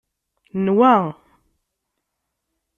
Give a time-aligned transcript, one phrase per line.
[0.63, 0.93] Nwa